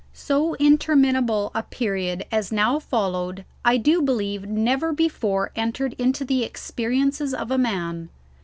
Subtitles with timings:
[0.13, 6.43] So interminable a period as now followed I do believe never before entered into the
[6.43, 8.09] experiences of a man.